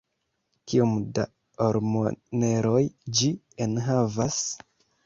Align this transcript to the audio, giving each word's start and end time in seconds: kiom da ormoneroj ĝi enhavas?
kiom 0.71 0.95
da 1.17 1.25
ormoneroj 1.67 2.83
ĝi 3.21 3.31
enhavas? 3.69 4.43